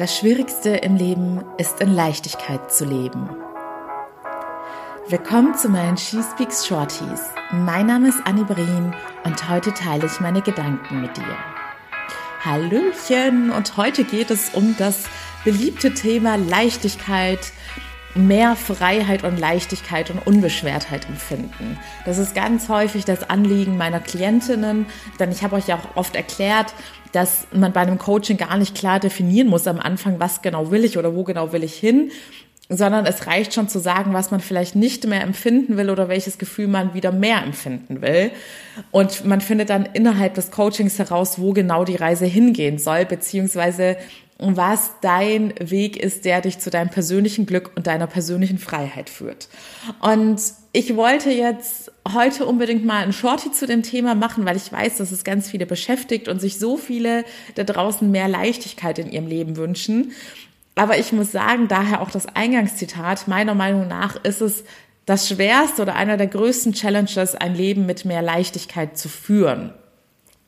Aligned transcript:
Das 0.00 0.16
Schwierigste 0.16 0.70
im 0.70 0.96
Leben 0.96 1.44
ist 1.58 1.82
in 1.82 1.92
Leichtigkeit 1.92 2.72
zu 2.72 2.86
leben. 2.86 3.28
Willkommen 5.08 5.54
zu 5.54 5.68
meinen 5.68 5.98
She 5.98 6.22
Speaks 6.22 6.66
Shorties. 6.66 7.20
Mein 7.52 7.84
Name 7.84 8.08
ist 8.08 8.22
Annie 8.24 8.46
Breen 8.46 8.96
und 9.24 9.50
heute 9.50 9.74
teile 9.74 10.06
ich 10.06 10.18
meine 10.18 10.40
Gedanken 10.40 11.02
mit 11.02 11.14
dir. 11.18 11.36
Hallöchen 12.42 13.50
und 13.50 13.76
heute 13.76 14.04
geht 14.04 14.30
es 14.30 14.54
um 14.54 14.74
das 14.78 15.04
beliebte 15.44 15.92
Thema 15.92 16.36
Leichtigkeit, 16.36 17.52
mehr 18.14 18.56
Freiheit 18.56 19.24
und 19.24 19.38
Leichtigkeit 19.38 20.10
und 20.10 20.26
Unbeschwertheit 20.26 21.08
empfinden. 21.08 21.78
Das 22.04 22.18
ist 22.18 22.34
ganz 22.34 22.68
häufig 22.68 23.04
das 23.04 23.28
Anliegen 23.28 23.76
meiner 23.76 24.00
Klientinnen, 24.00 24.86
denn 25.18 25.30
ich 25.30 25.42
habe 25.42 25.56
euch 25.56 25.68
ja 25.68 25.76
auch 25.76 25.96
oft 25.96 26.16
erklärt, 26.16 26.74
dass 27.12 27.46
man 27.52 27.72
bei 27.72 27.80
einem 27.80 27.98
Coaching 27.98 28.36
gar 28.36 28.56
nicht 28.56 28.74
klar 28.74 29.00
definieren 29.00 29.48
muss 29.48 29.66
am 29.66 29.80
Anfang, 29.80 30.20
was 30.20 30.42
genau 30.42 30.70
will 30.70 30.84
ich 30.84 30.98
oder 30.98 31.14
wo 31.14 31.24
genau 31.24 31.52
will 31.52 31.64
ich 31.64 31.74
hin, 31.74 32.10
sondern 32.68 33.04
es 33.04 33.26
reicht 33.26 33.52
schon 33.52 33.68
zu 33.68 33.80
sagen, 33.80 34.12
was 34.12 34.30
man 34.30 34.40
vielleicht 34.40 34.76
nicht 34.76 35.04
mehr 35.04 35.22
empfinden 35.22 35.76
will 35.76 35.90
oder 35.90 36.08
welches 36.08 36.38
Gefühl 36.38 36.68
man 36.68 36.94
wieder 36.94 37.10
mehr 37.10 37.42
empfinden 37.42 38.00
will. 38.00 38.30
Und 38.92 39.24
man 39.24 39.40
findet 39.40 39.70
dann 39.70 39.86
innerhalb 39.92 40.34
des 40.34 40.52
Coachings 40.52 40.98
heraus, 41.00 41.40
wo 41.40 41.52
genau 41.52 41.84
die 41.84 41.96
Reise 41.96 42.26
hingehen 42.26 42.78
soll, 42.78 43.04
beziehungsweise 43.06 43.96
was 44.40 44.92
dein 45.00 45.52
Weg 45.60 45.96
ist, 45.96 46.24
der 46.24 46.40
dich 46.40 46.58
zu 46.58 46.70
deinem 46.70 46.88
persönlichen 46.88 47.46
Glück 47.46 47.72
und 47.76 47.86
deiner 47.86 48.06
persönlichen 48.06 48.58
Freiheit 48.58 49.10
führt. 49.10 49.48
Und 50.00 50.40
ich 50.72 50.96
wollte 50.96 51.30
jetzt 51.30 51.92
heute 52.14 52.46
unbedingt 52.46 52.84
mal 52.84 53.02
ein 53.02 53.12
Shorty 53.12 53.52
zu 53.52 53.66
dem 53.66 53.82
Thema 53.82 54.14
machen, 54.14 54.46
weil 54.46 54.56
ich 54.56 54.72
weiß, 54.72 54.96
dass 54.96 55.12
es 55.12 55.24
ganz 55.24 55.50
viele 55.50 55.66
beschäftigt 55.66 56.28
und 56.28 56.40
sich 56.40 56.58
so 56.58 56.76
viele 56.76 57.24
da 57.54 57.64
draußen 57.64 58.10
mehr 58.10 58.28
Leichtigkeit 58.28 58.98
in 58.98 59.10
ihrem 59.10 59.26
Leben 59.26 59.56
wünschen. 59.56 60.12
Aber 60.74 60.98
ich 60.98 61.12
muss 61.12 61.32
sagen, 61.32 61.68
daher 61.68 62.00
auch 62.00 62.10
das 62.10 62.26
Eingangszitat, 62.34 63.28
meiner 63.28 63.54
Meinung 63.54 63.88
nach 63.88 64.16
ist 64.24 64.40
es 64.40 64.64
das 65.04 65.28
schwerste 65.28 65.82
oder 65.82 65.96
einer 65.96 66.16
der 66.16 66.28
größten 66.28 66.72
Challenges, 66.72 67.34
ein 67.34 67.54
Leben 67.54 67.84
mit 67.84 68.04
mehr 68.04 68.22
Leichtigkeit 68.22 68.96
zu 68.96 69.08
führen. 69.08 69.74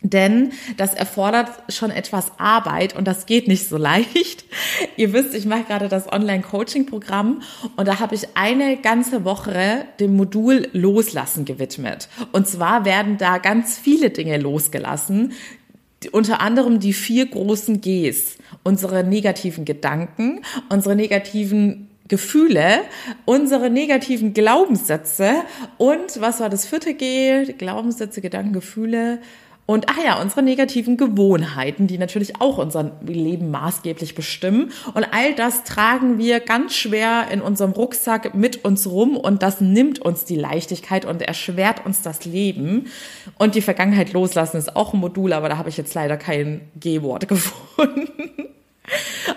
Denn 0.03 0.51
das 0.77 0.95
erfordert 0.95 1.49
schon 1.69 1.91
etwas 1.91 2.33
Arbeit 2.39 2.97
und 2.97 3.07
das 3.07 3.27
geht 3.27 3.47
nicht 3.47 3.69
so 3.69 3.77
leicht. 3.79 4.45
Ihr 4.97 5.13
wisst, 5.13 5.35
ich 5.35 5.47
mache 5.47 5.65
gerade 5.65 5.89
das 5.89 6.13
Online-Coaching-Programm 6.13 7.43
und 7.77 7.89
da 7.89 8.01
habe 8.01 8.15
ich 8.15 8.37
eine 8.37 8.77
ganze 8.77 9.25
Woche 9.25 9.87
dem 10.01 10.17
Modul 10.17 10.69
Loslassen 10.73 11.45
gewidmet. 11.45 12.09
Und 12.33 12.49
zwar 12.49 12.85
werden 12.85 13.17
da 13.17 13.39
ganz 13.39 13.79
viele 13.79 14.11
Dinge 14.11 14.39
losgelassen, 14.39 15.33
unter 16.11 16.41
anderem 16.41 16.81
die 16.81 16.93
vier 16.93 17.27
großen 17.27 17.81
Gs. 17.81 18.39
Unsere 18.65 19.05
negativen 19.05 19.65
Gedanken, 19.65 20.41
unsere 20.69 20.97
negativen 20.97 21.89
Gefühle, 22.09 22.81
unsere 23.25 23.71
negativen 23.71 24.35
Glaubenssätze 24.35 25.33
und 25.79 26.21
was 26.21 26.41
war 26.41 26.51
das 26.51 26.67
vierte 26.67 26.95
G? 26.95 27.53
Glaubenssätze, 27.53 28.21
Gedanken, 28.21 28.53
Gefühle 28.53 29.21
und 29.65 29.87
ach 29.89 29.99
ja, 30.05 30.21
unsere 30.21 30.43
negativen 30.43 30.97
Gewohnheiten, 30.97 31.87
die 31.87 31.97
natürlich 31.97 32.41
auch 32.41 32.59
unser 32.59 32.93
Leben 33.07 33.51
maßgeblich 33.51 34.15
bestimmen. 34.15 34.73
Und 34.93 35.05
all 35.13 35.35
das 35.35 35.63
tragen 35.63 36.19
wir 36.19 36.41
ganz 36.41 36.75
schwer 36.75 37.29
in 37.31 37.41
unserem 37.41 37.71
Rucksack 37.71 38.35
mit 38.35 38.65
uns 38.65 38.89
rum 38.89 39.17
und 39.17 39.43
das 39.43 39.61
nimmt 39.61 40.01
uns 40.01 40.25
die 40.25 40.37
Leichtigkeit 40.37 41.05
und 41.05 41.23
erschwert 41.23 41.87
uns 41.87 42.03
das 42.03 42.25
Leben. 42.25 42.87
Und 43.39 43.55
die 43.55 43.63
Vergangenheit 43.63 44.13
loslassen 44.13 44.57
ist 44.57 44.75
auch 44.75 44.95
ein 44.95 45.01
Modul, 45.01 45.33
aber 45.33 45.49
da 45.49 45.59
habe 45.59 45.69
ich 45.69 45.77
jetzt 45.77 45.95
leider 45.95 46.17
kein 46.17 46.63
G-Wort 46.77 47.29
gefunden. 47.29 48.42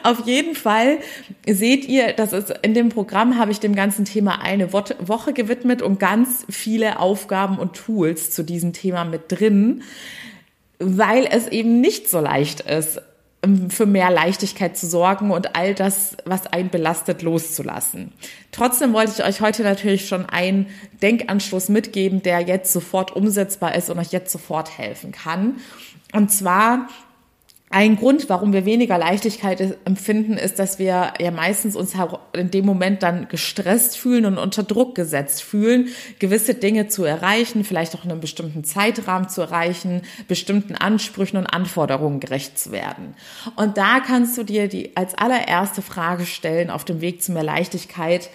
Auf 0.06 0.28
jeden 0.28 0.53
Fall 0.53 1.00
seht 1.48 1.86
ihr, 1.86 2.14
dass 2.14 2.31
es 2.31 2.53
in 2.61 2.75
dem 2.75 2.89
Programm 2.89 3.39
habe 3.39 3.52
ich 3.52 3.59
dem 3.59 3.73
ganzen 3.73 4.06
Thema 4.06 4.39
eine 4.39 4.72
Woche 4.72 5.34
gewidmet 5.34 5.81
und 5.81 6.00
ganz 6.00 6.45
viele 6.48 7.00
Aufgaben 7.00 7.58
und 7.58 7.73
Tools 7.73 8.30
zu 8.30 8.44
diesem 8.44 8.71
Thema 8.71 9.04
mit 9.04 9.23
drin, 9.30 9.82
weil 10.77 11.26
es 11.26 11.48
eben 11.48 11.82
nicht 11.82 12.08
so 12.08 12.20
leicht 12.20 12.60
ist, 12.60 13.02
ähm, 13.42 13.71
für 13.71 13.88
mehr 13.88 14.11
Leichtigkeit 14.11 14.77
zu 14.77 14.86
sorgen 14.86 15.32
und 15.32 15.55
all 15.55 15.73
das, 15.73 16.15
was 16.23 16.45
einen 16.45 16.70
belastet, 16.70 17.23
loszulassen. 17.23 18.11
Trotzdem 18.52 18.94
wollte 18.94 19.14
ich 19.17 19.23
euch 19.26 19.42
heute 19.42 19.64
natürlich 19.64 20.08
schon 20.08 20.27
einen 20.27 20.67
Denkanstoß 21.02 21.70
mitgeben, 21.70 22.21
der 22.21 22.42
jetzt 22.42 22.71
sofort 22.71 23.15
umsetzbar 23.15 23.73
ist 23.73 23.89
und 23.89 23.98
euch 23.98 24.11
jetzt 24.11 24.32
sofort 24.32 24.77
helfen 24.77 25.11
kann. 25.11 25.55
Und 26.14 26.32
zwar 26.32 26.89
ein 27.75 27.97
Grund, 27.97 28.30
warum 28.30 28.53
wir 28.53 28.63
weniger 28.63 28.97
Leichtigkeit 28.97 29.77
empfinden, 29.83 30.37
ist, 30.37 30.59
dass 30.59 30.80
wir 30.80 31.11
ja 31.19 31.31
meistens 31.31 31.75
uns 31.75 31.93
in 32.31 32.49
dem 32.49 32.65
Moment 32.65 33.03
dann 33.03 33.27
gestresst 33.27 33.97
fühlen 33.97 34.25
und 34.25 34.37
unter 34.37 34.63
Druck 34.63 34.95
gesetzt 34.95 35.43
fühlen, 35.43 35.89
gewisse 36.17 36.53
Dinge 36.53 36.87
zu 36.87 37.03
erreichen, 37.03 37.65
vielleicht 37.65 37.93
auch 37.93 38.05
in 38.05 38.11
einem 38.11 38.21
bestimmten 38.21 38.64
Zeitrahmen 38.64 39.27
zu 39.27 39.41
erreichen, 39.41 40.03
bestimmten 40.30 40.75
Ansprüchen 40.75 41.35
und 41.35 41.47
Anforderungen 41.47 42.21
gerecht 42.21 42.58
zu 42.58 42.71
werden. 42.71 43.14
Und 43.58 43.75
da 43.77 43.99
kannst 43.99 44.37
du 44.37 44.43
dir 44.45 44.69
die 44.69 44.95
als 44.95 45.14
allererste 45.15 45.81
Frage 45.81 46.25
stellen 46.25 46.69
auf 46.69 46.85
dem 46.85 47.02
Weg 47.02 47.21
zu 47.23 47.33
mehr 47.33 47.43
Leichtigkeit, 47.43 48.30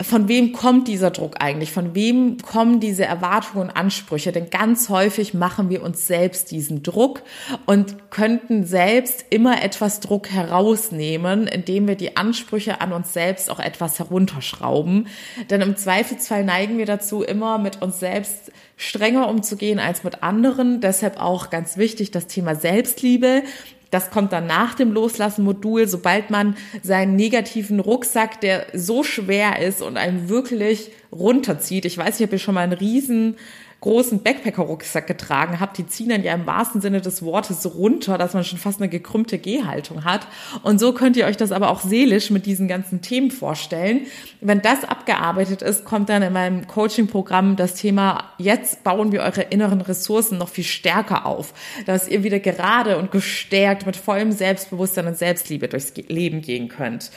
von 0.00 0.28
wem 0.28 0.52
kommt 0.52 0.86
dieser 0.86 1.10
Druck 1.10 1.36
eigentlich? 1.40 1.72
Von 1.72 1.96
wem 1.96 2.36
kommen 2.38 2.78
diese 2.78 3.04
Erwartungen 3.04 3.68
und 3.68 3.76
Ansprüche? 3.76 4.30
Denn 4.30 4.48
ganz 4.48 4.88
häufig 4.90 5.34
machen 5.34 5.70
wir 5.70 5.82
uns 5.82 6.06
selbst 6.06 6.52
diesen 6.52 6.84
Druck 6.84 7.22
und 7.66 8.10
könnten 8.10 8.64
selbst 8.64 9.24
immer 9.30 9.60
etwas 9.60 9.98
Druck 9.98 10.30
herausnehmen, 10.30 11.48
indem 11.48 11.88
wir 11.88 11.96
die 11.96 12.16
Ansprüche 12.16 12.80
an 12.80 12.92
uns 12.92 13.12
selbst 13.12 13.50
auch 13.50 13.58
etwas 13.58 13.98
herunterschrauben. 13.98 15.08
Denn 15.50 15.62
im 15.62 15.76
Zweifelsfall 15.76 16.44
neigen 16.44 16.78
wir 16.78 16.86
dazu, 16.86 17.24
immer 17.24 17.58
mit 17.58 17.82
uns 17.82 17.98
selbst 17.98 18.52
strenger 18.76 19.28
umzugehen 19.28 19.80
als 19.80 20.04
mit 20.04 20.22
anderen. 20.22 20.80
Deshalb 20.80 21.20
auch 21.20 21.50
ganz 21.50 21.76
wichtig 21.76 22.12
das 22.12 22.28
Thema 22.28 22.54
Selbstliebe. 22.54 23.42
Das 23.90 24.10
kommt 24.10 24.32
dann 24.32 24.46
nach 24.46 24.74
dem 24.74 24.92
Loslassen-Modul, 24.92 25.88
sobald 25.88 26.30
man 26.30 26.56
seinen 26.82 27.16
negativen 27.16 27.80
Rucksack, 27.80 28.40
der 28.40 28.66
so 28.74 29.02
schwer 29.02 29.60
ist 29.60 29.80
und 29.80 29.96
einen 29.96 30.28
wirklich 30.28 30.90
runterzieht. 31.10 31.84
Ich 31.84 31.96
weiß, 31.96 32.16
ich 32.16 32.22
habe 32.22 32.30
hier 32.30 32.38
schon 32.38 32.54
mal 32.54 32.62
einen 32.62 32.74
riesen 32.74 33.36
großen 33.80 34.22
Backpacker-Rucksack 34.22 35.06
getragen 35.06 35.60
habe, 35.60 35.72
die 35.76 35.86
ziehen 35.86 36.08
dann 36.08 36.24
ja 36.24 36.34
im 36.34 36.46
wahrsten 36.46 36.80
Sinne 36.80 37.00
des 37.00 37.22
Wortes 37.22 37.64
runter, 37.76 38.18
dass 38.18 38.34
man 38.34 38.42
schon 38.42 38.58
fast 38.58 38.80
eine 38.80 38.88
gekrümmte 38.88 39.38
Gehhaltung 39.38 40.04
hat. 40.04 40.26
Und 40.62 40.80
so 40.80 40.92
könnt 40.92 41.16
ihr 41.16 41.26
euch 41.26 41.36
das 41.36 41.52
aber 41.52 41.70
auch 41.70 41.80
seelisch 41.80 42.30
mit 42.30 42.44
diesen 42.46 42.66
ganzen 42.66 43.02
Themen 43.02 43.30
vorstellen. 43.30 44.06
Wenn 44.40 44.62
das 44.62 44.84
abgearbeitet 44.84 45.62
ist, 45.62 45.84
kommt 45.84 46.08
dann 46.08 46.22
in 46.22 46.32
meinem 46.32 46.66
Coaching-Programm 46.66 47.54
das 47.54 47.74
Thema, 47.74 48.32
jetzt 48.38 48.82
bauen 48.82 49.12
wir 49.12 49.22
eure 49.22 49.42
inneren 49.42 49.80
Ressourcen 49.80 50.38
noch 50.38 50.48
viel 50.48 50.64
stärker 50.64 51.24
auf, 51.24 51.54
dass 51.86 52.08
ihr 52.08 52.24
wieder 52.24 52.40
gerade 52.40 52.98
und 52.98 53.12
gestärkt 53.12 53.86
mit 53.86 53.96
vollem 53.96 54.32
Selbstbewusstsein 54.32 55.06
und 55.06 55.16
Selbstliebe 55.16 55.68
durchs 55.68 55.94
Leben 56.08 56.40
gehen 56.40 56.68
könnt. 56.68 57.12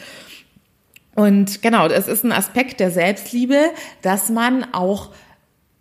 Und 1.15 1.61
genau, 1.61 1.87
es 1.87 2.07
ist 2.07 2.23
ein 2.23 2.31
Aspekt 2.31 2.79
der 2.79 2.91
Selbstliebe, 2.91 3.71
dass 4.01 4.29
man 4.29 4.73
auch 4.73 5.09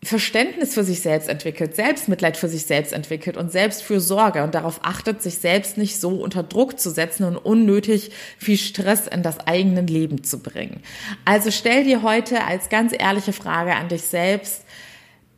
Verständnis 0.02 0.72
für 0.72 0.82
sich 0.82 1.02
selbst 1.02 1.28
entwickelt, 1.28 1.76
Selbstmitleid 1.76 2.38
für 2.38 2.48
sich 2.48 2.64
selbst 2.64 2.94
entwickelt 2.94 3.36
und 3.36 3.52
Selbstfürsorge 3.52 4.42
und 4.42 4.54
darauf 4.54 4.80
achtet, 4.82 5.20
sich 5.20 5.36
selbst 5.38 5.76
nicht 5.76 6.00
so 6.00 6.22
unter 6.22 6.42
Druck 6.42 6.80
zu 6.80 6.90
setzen 6.90 7.24
und 7.24 7.36
unnötig 7.36 8.10
viel 8.38 8.56
Stress 8.56 9.06
in 9.06 9.22
das 9.22 9.40
eigene 9.40 9.82
Leben 9.82 10.24
zu 10.24 10.38
bringen. 10.38 10.80
Also 11.26 11.50
stell 11.50 11.84
dir 11.84 12.02
heute 12.02 12.44
als 12.44 12.70
ganz 12.70 12.94
ehrliche 12.96 13.34
Frage 13.34 13.74
an 13.74 13.88
dich 13.88 14.02
selbst, 14.02 14.64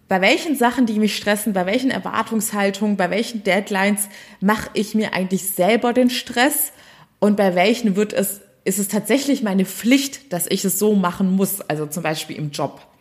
bei 0.06 0.20
welchen 0.20 0.56
Sachen, 0.56 0.86
die 0.86 1.00
mich 1.00 1.16
stressen, 1.16 1.54
bei 1.54 1.66
welchen 1.66 1.90
Erwartungshaltungen, 1.90 2.96
bei 2.96 3.10
welchen 3.10 3.42
Deadlines 3.42 4.08
mache 4.40 4.70
ich 4.74 4.94
mir 4.94 5.12
eigentlich 5.12 5.48
selber 5.48 5.92
den 5.92 6.10
Stress 6.10 6.72
und 7.18 7.36
bei 7.36 7.56
welchen 7.56 7.96
wird 7.96 8.12
es, 8.12 8.42
ist 8.64 8.78
es 8.78 8.86
tatsächlich 8.88 9.42
meine 9.42 9.64
Pflicht, 9.64 10.32
dass 10.32 10.46
ich 10.46 10.64
es 10.64 10.78
so 10.78 10.94
machen 10.94 11.32
muss, 11.32 11.62
also 11.62 11.86
zum 11.86 12.04
Beispiel 12.04 12.36
im 12.36 12.52
Job. 12.52 12.91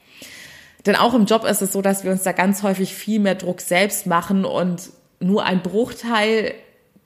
Denn 0.86 0.96
auch 0.96 1.14
im 1.14 1.26
Job 1.26 1.44
ist 1.46 1.62
es 1.62 1.72
so, 1.72 1.82
dass 1.82 2.04
wir 2.04 2.12
uns 2.12 2.24
da 2.24 2.32
ganz 2.32 2.64
häufig 2.64 2.94
viel 2.94 3.20
mehr 3.20 3.36
Druck 3.36 3.62
selbst 3.62 4.08
machen 4.08 4.46
und 4.46 4.90
nur 5.20 5.46
ein 5.46 5.62
Bruchteil 5.62 6.54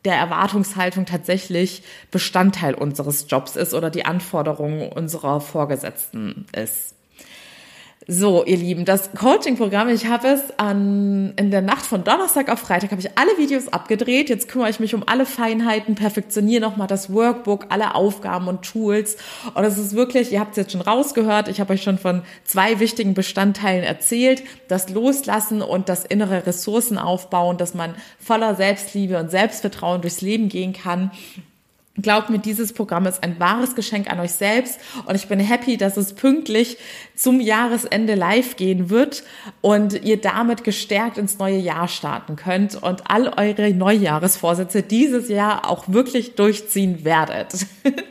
der 0.06 0.16
Erwartungshaltung 0.16 1.06
tatsächlich 1.06 1.83
Bestandteil 2.12 2.75
unseres 2.75 3.25
Jobs 3.27 3.56
ist 3.56 3.74
oder 3.74 3.89
die 3.89 4.06
Anforderungen 4.06 4.92
unserer 4.92 5.42
Vorgesetzten 5.42 6.45
ist. 6.56 6.95
So, 8.07 8.46
ihr 8.46 8.57
Lieben, 8.57 8.86
das 8.86 9.13
Coaching-Programm, 9.13 9.90
ich 9.90 10.06
habe 10.06 10.28
es 10.28 10.60
an, 10.60 11.34
in 11.38 11.50
der 11.50 11.63
Nacht 11.63 11.84
von 11.88 12.04
Donnerstag 12.04 12.52
auf 12.52 12.60
Freitag, 12.60 12.92
habe 12.92 13.02
ich 13.02 13.18
alle 13.18 13.36
Videos 13.40 13.68
abgedreht. 13.69 14.30
Jetzt 14.30 14.48
kümmere 14.48 14.69
ich 14.69 14.80
mich 14.80 14.94
um 14.94 15.02
alle 15.07 15.25
Feinheiten, 15.25 15.96
perfektioniere 15.96 16.62
nochmal 16.62 16.86
das 16.86 17.12
Workbook, 17.12 17.66
alle 17.69 17.96
Aufgaben 17.96 18.48
und 18.48 18.62
Tools. 18.62 19.18
Und 19.56 19.63
es 19.63 19.80
ist 19.80 19.96
wirklich, 19.96 20.31
ihr 20.31 20.40
habt 20.40 20.52
es 20.52 20.57
jetzt 20.57 20.74
schon 20.74 20.81
rausgehört, 20.81 21.48
ich 21.48 21.60
habe 21.60 21.74
euch 21.74 21.81
schon 21.81 21.98
von 21.98 22.22
zwei 22.44 22.80
wichtigen 22.80 23.16
Bestandteilen 23.16 23.84
erzählt. 23.84 24.44
Das 24.68 24.90
Loslassen 24.90 25.63
und 25.63 25.90
das 25.90 26.06
innere 26.06 26.46
Ressourcen 26.46 27.00
aufbauen, 27.00 27.57
dass 27.57 27.74
man 27.74 27.96
voller 28.19 28.54
Selbstliebe 28.54 29.18
und 29.18 29.31
Selbstvertrauen 29.31 30.02
durchs 30.02 30.22
Leben 30.22 30.48
gehen 30.48 30.74
kann. 30.74 31.10
Glaubt 32.01 32.30
mir, 32.30 32.39
dieses 32.39 32.74
Programm 32.74 33.06
ist 33.06 33.24
ein 33.24 33.39
wahres 33.39 33.74
Geschenk 33.74 34.12
an 34.12 34.19
euch 34.19 34.33
selbst 34.33 34.80
und 35.06 35.15
ich 35.15 35.27
bin 35.27 35.39
happy, 35.39 35.77
dass 35.77 35.95
es 35.95 36.13
pünktlich 36.13 36.77
zum 37.15 37.39
Jahresende 37.39 38.15
live 38.15 38.57
gehen 38.57 38.89
wird 38.89 39.24
und 39.62 40.03
ihr 40.03 40.19
damit 40.19 40.65
gestärkt 40.65 41.18
ins 41.18 41.39
neue 41.39 41.57
Jahr 41.57 41.88
starten 41.88 42.36
könnt 42.36 42.75
und 42.75 43.09
all 43.09 43.30
eure 43.30 43.74
Neujahresvorsätze 43.74 44.83
dieses 44.83 45.30
Jahr 45.30 45.69
auch 45.69 45.88
wirklich 45.88 46.36
durchziehen 46.36 47.06
werdet. 47.06 47.65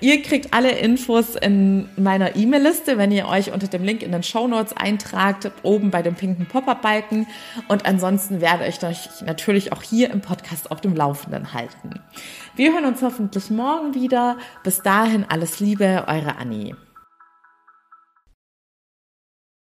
ihr 0.00 0.22
kriegt 0.22 0.52
alle 0.52 0.70
Infos 0.72 1.36
in 1.36 1.88
meiner 1.96 2.36
E-Mail-Liste, 2.36 2.98
wenn 2.98 3.12
ihr 3.12 3.28
euch 3.28 3.52
unter 3.52 3.68
dem 3.68 3.84
Link 3.84 4.02
in 4.02 4.12
den 4.12 4.22
Show 4.22 4.46
Notes 4.46 4.76
eintragt, 4.76 5.50
oben 5.62 5.90
bei 5.90 6.02
dem 6.02 6.14
pinken 6.14 6.46
Pop-up-Balken. 6.46 7.26
Und 7.68 7.86
ansonsten 7.86 8.40
werde 8.40 8.66
ich 8.66 8.82
euch 8.82 9.08
natürlich 9.24 9.72
auch 9.72 9.82
hier 9.82 10.10
im 10.10 10.20
Podcast 10.20 10.70
auf 10.70 10.80
dem 10.80 10.94
Laufenden 10.94 11.52
halten. 11.54 12.00
Wir 12.56 12.72
hören 12.72 12.84
uns 12.84 13.02
hoffentlich 13.02 13.50
morgen 13.50 13.94
wieder. 13.94 14.36
Bis 14.62 14.82
dahin 14.82 15.24
alles 15.28 15.60
Liebe, 15.60 16.04
eure 16.06 16.36
Annie. 16.36 16.76